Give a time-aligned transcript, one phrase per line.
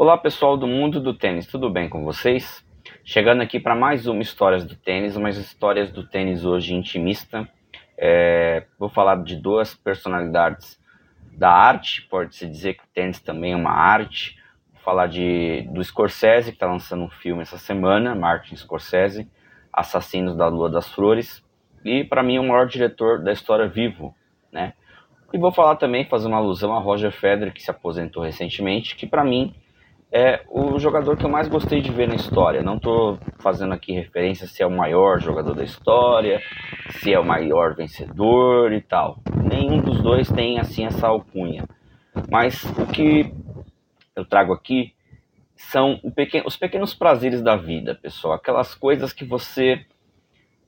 [0.00, 2.64] Olá pessoal do mundo do tênis, tudo bem com vocês?
[3.04, 7.48] Chegando aqui para mais uma Histórias do Tênis, umas histórias do tênis hoje intimista.
[7.96, 10.80] É, vou falar de duas personalidades
[11.36, 14.38] da arte, pode-se dizer que o tênis também é uma arte.
[14.72, 19.28] Vou falar de, do Scorsese, que está lançando um filme essa semana, Martin Scorsese,
[19.72, 21.44] Assassinos da Lua das Flores,
[21.84, 24.14] e para mim o maior diretor da história vivo,
[24.52, 24.74] né?
[25.32, 29.04] E vou falar também, fazer uma alusão a Roger Federer, que se aposentou recentemente, que
[29.04, 29.52] para mim
[30.10, 32.62] é o jogador que eu mais gostei de ver na história.
[32.62, 36.40] Não estou fazendo aqui referência se é o maior jogador da história,
[36.90, 39.18] se é o maior vencedor e tal.
[39.44, 41.64] Nenhum dos dois tem assim essa alcunha.
[42.30, 43.32] Mas o que
[44.16, 44.94] eu trago aqui
[45.54, 46.00] são
[46.44, 48.34] os pequenos prazeres da vida, pessoal.
[48.34, 49.84] Aquelas coisas que você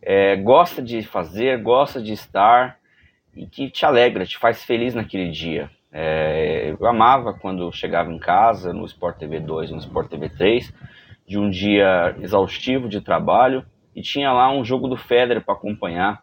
[0.00, 2.78] é, gosta de fazer, gosta de estar
[3.34, 5.70] e que te alegra, te faz feliz naquele dia.
[5.98, 10.70] É, eu amava quando chegava em casa, no Sport TV 2, no Sport TV 3,
[11.26, 16.22] de um dia exaustivo de trabalho e tinha lá um jogo do Federer para acompanhar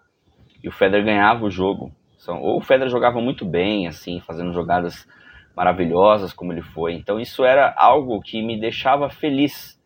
[0.64, 1.92] e o Federer ganhava o jogo.
[2.28, 5.08] Ou o Federer jogava muito bem, assim, fazendo jogadas
[5.56, 6.94] maravilhosas como ele foi.
[6.94, 9.82] Então isso era algo que me deixava feliz,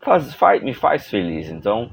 [0.00, 1.50] faz, faz, me faz feliz.
[1.50, 1.90] Então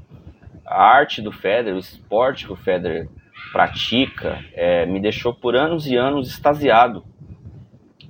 [0.64, 3.08] a arte do Federer, o esporte que o Federer
[3.52, 7.04] pratica, é, me deixou por anos e anos extasiado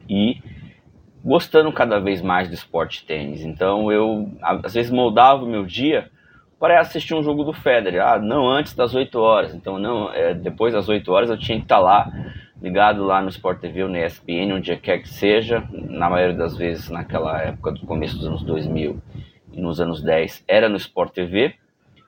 [0.09, 0.43] e
[1.25, 3.43] gostando cada vez mais do esporte tênis.
[3.43, 6.11] Então eu às vezes moldava o meu dia
[6.61, 8.03] para assistir um jogo do Federer.
[8.03, 9.55] Ah, não antes das 8 horas.
[9.55, 12.13] Então não, é, depois das 8 horas eu tinha que estar lá
[12.61, 15.63] ligado lá no Sport TV ou no ESPN, onde quer que seja.
[15.73, 19.01] Na maioria das vezes naquela época do começo dos anos 2000
[19.53, 21.55] e nos anos 10 era no Sport TV.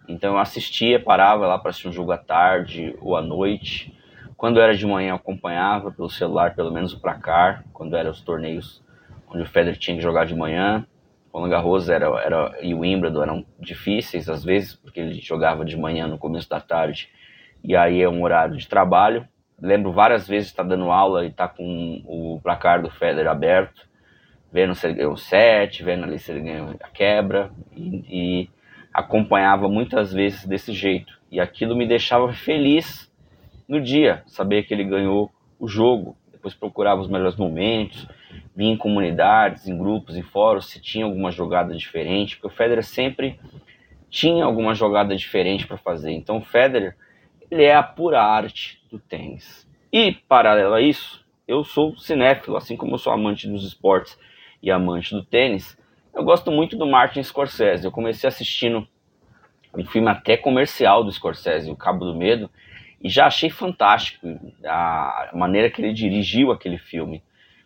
[0.08, 3.95] Então eu assistia, parava lá para assistir um jogo à tarde ou à noite.
[4.36, 8.20] Quando era de manhã, eu acompanhava pelo celular, pelo menos o placar, quando eram os
[8.20, 8.84] torneios
[9.28, 10.86] onde o Federer tinha que jogar de manhã.
[11.32, 15.76] Roland Garros era, era, e o Wimbledon eram difíceis, às vezes, porque ele jogava de
[15.76, 17.08] manhã no começo da tarde,
[17.64, 19.26] e aí é um horário de trabalho.
[19.60, 23.88] Lembro várias vezes estar dando aula e estar com o placar do Federer aberto,
[24.52, 28.04] vendo se ele ganhou o set, vendo ali se ele ganhou a quebra, e,
[28.42, 28.50] e
[28.92, 31.18] acompanhava muitas vezes desse jeito.
[31.30, 33.10] E aquilo me deixava feliz
[33.68, 36.16] no dia, saber que ele ganhou o jogo.
[36.30, 38.06] Depois procurava os melhores momentos,
[38.54, 42.84] via em comunidades, em grupos, em fóruns, se tinha alguma jogada diferente, porque o Federer
[42.84, 43.38] sempre
[44.08, 46.12] tinha alguma jogada diferente para fazer.
[46.12, 46.96] Então o Federer,
[47.50, 49.66] ele é a pura arte do tênis.
[49.92, 54.18] E, paralelo a isso, eu sou cinéfilo, assim como eu sou amante dos esportes
[54.62, 55.76] e amante do tênis,
[56.14, 57.84] eu gosto muito do Martin Scorsese.
[57.84, 58.88] Eu comecei assistindo
[59.76, 62.50] um filme até comercial do Scorsese, O Cabo do Medo,
[63.00, 64.26] e já achei fantástico
[64.64, 67.22] a maneira que ele dirigiu aquele filme.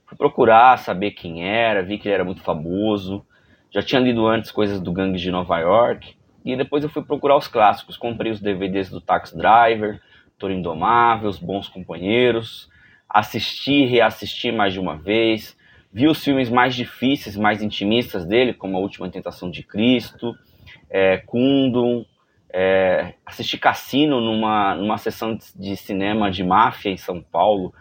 [0.07, 3.25] Fui procurar saber quem era, vi que ele era muito famoso.
[3.71, 6.17] Já tinha lido antes coisas do Gangue de Nova York.
[6.45, 7.97] E depois eu fui procurar os clássicos.
[7.97, 10.01] Comprei os DVDs do Tax Driver,
[10.37, 12.69] Toro Indomável, Os Bons Companheiros.
[13.09, 15.57] Assisti, reassisti mais de uma vez.
[15.93, 20.37] Vi os filmes mais difíceis, mais intimistas dele, como A Última Tentação de Cristo,
[20.89, 21.19] é,
[22.53, 27.73] é, assisti Cassino numa, numa sessão de cinema de máfia em São Paulo,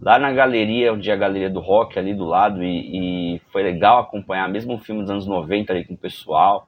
[0.00, 3.62] lá na galeria, onde é a galeria do rock ali do lado, e, e foi
[3.62, 6.66] legal acompanhar, mesmo um filme dos anos 90 ali com o pessoal.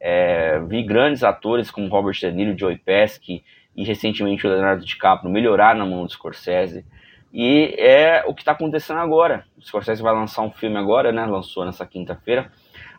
[0.00, 3.42] É, vi grandes atores como Robert De Niro, Joey Pesci
[3.76, 6.84] e recentemente o Leonardo DiCaprio melhorar na mão do Scorsese.
[7.32, 9.44] E é o que está acontecendo agora.
[9.56, 11.26] O Scorsese vai lançar um filme agora, né?
[11.26, 12.50] Lançou nessa quinta-feira,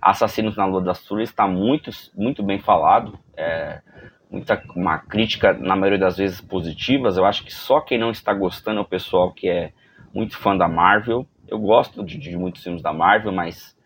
[0.01, 3.17] Assassinos na Lua das Flores está muito, muito bem falado.
[3.35, 3.81] É,
[4.29, 7.17] muita, uma crítica, na maioria das vezes, positivas.
[7.17, 9.71] Eu acho que só quem não está gostando é o pessoal que é
[10.13, 11.27] muito fã da Marvel.
[11.47, 13.77] Eu gosto de, de muitos filmes da Marvel, mas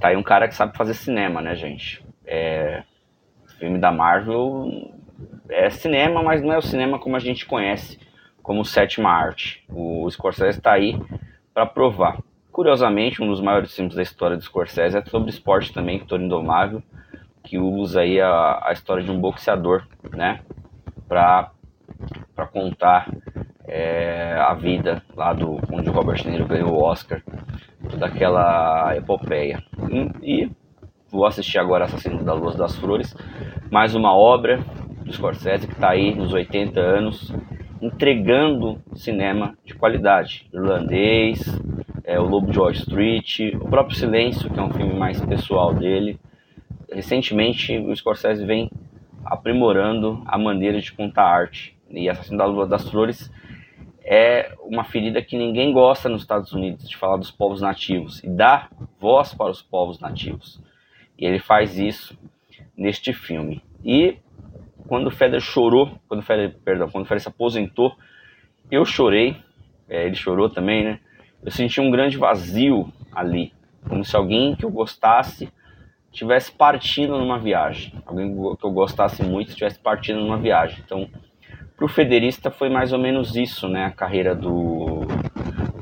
[0.00, 2.04] tá aí um cara que sabe fazer cinema, né, gente?
[2.26, 2.82] É,
[3.58, 4.92] filme da Marvel
[5.48, 7.98] é cinema, mas não é o cinema como a gente conhece,
[8.42, 9.64] como sétima arte.
[9.68, 11.00] O Scorsese está aí
[11.52, 12.18] para provar.
[12.54, 16.80] Curiosamente, um dos maiores filmes da história do Scorsese é sobre esporte também, Toro Indomável,
[17.42, 19.82] que usa aí a, a história de um boxeador,
[20.12, 20.38] né,
[21.08, 21.50] para
[22.32, 23.12] para contar
[23.66, 27.22] é, a vida lá do onde o Robert De Niro ganhou o Oscar,
[27.90, 29.60] toda aquela epopeia.
[30.22, 30.50] E, e
[31.10, 33.16] vou assistir agora Assassino da Luz das Flores,
[33.68, 34.60] mais uma obra
[35.04, 37.34] do Scorsese que está aí nos 80 anos
[37.82, 41.42] entregando cinema de qualidade, irlandês,
[42.04, 45.74] é, O Lobo de Wall Street, o próprio Silêncio, que é um filme mais pessoal
[45.74, 46.20] dele.
[46.92, 48.70] Recentemente, o Scorsese vem
[49.24, 51.76] aprimorando a maneira de contar arte.
[51.90, 53.32] E Assassino da Lua das Flores
[54.04, 58.22] é uma ferida que ninguém gosta nos Estados Unidos, de falar dos povos nativos.
[58.22, 58.70] E dar
[59.00, 60.60] voz para os povos nativos.
[61.18, 62.18] E ele faz isso
[62.76, 63.62] neste filme.
[63.82, 64.18] E
[64.86, 67.96] quando o Federer chorou, quando o Federer, perdão, quando o Federer se aposentou,
[68.70, 69.36] eu chorei,
[69.88, 71.00] é, ele chorou também, né?
[71.44, 73.52] Eu senti um grande vazio ali,
[73.88, 75.48] como se alguém que eu gostasse
[76.10, 80.78] tivesse partindo numa viagem, alguém que eu gostasse muito tivesse partindo numa viagem.
[80.84, 81.08] Então,
[81.76, 83.86] para o Federista foi mais ou menos isso, né?
[83.86, 85.00] A carreira do,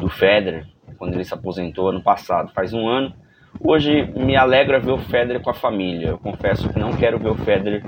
[0.01, 0.67] do Federer,
[0.99, 3.15] quando ele se aposentou ano passado, faz um ano.
[3.61, 6.09] Hoje me alegra ver o Federer com a família.
[6.09, 7.85] Eu confesso que não quero ver o Federer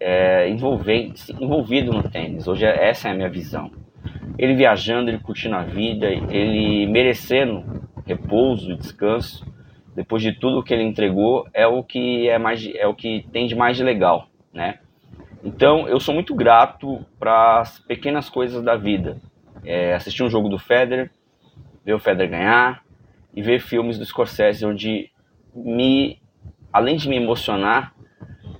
[0.00, 2.48] é, envolvido no tênis.
[2.48, 3.70] Hoje essa é a minha visão.
[4.38, 9.46] Ele viajando, ele curtindo a vida, ele merecendo repouso e descanso.
[9.94, 13.46] Depois de tudo que ele entregou, é o que é mais é o que tem
[13.46, 14.78] de mais legal, né?
[15.44, 19.20] Então eu sou muito grato para as pequenas coisas da vida.
[19.64, 21.10] É, assistir um jogo do Federer,
[21.84, 22.82] ver o Federer ganhar
[23.34, 25.10] e ver filmes do Scorsese onde
[25.54, 26.18] me,
[26.72, 27.94] além de me emocionar,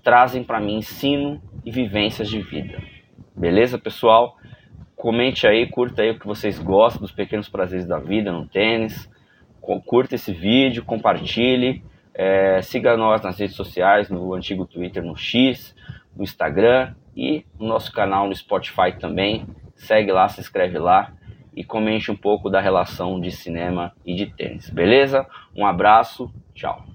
[0.03, 2.79] trazem para mim ensino e vivências de vida.
[3.35, 4.37] Beleza, pessoal?
[5.03, 9.11] Comente aí, curta aí o que vocês gostam dos pequenos prazeres da vida no tênis.
[9.61, 11.83] Curta esse vídeo, compartilhe.
[12.15, 15.75] É, siga nós nas redes sociais, no antigo Twitter, no X,
[16.17, 19.45] no Instagram e no nosso canal no Spotify também.
[19.75, 21.13] Segue lá, se inscreve lá
[21.53, 24.71] e comente um pouco da relação de cinema e de tênis.
[24.71, 25.27] Beleza?
[25.53, 26.92] Um abraço, tchau.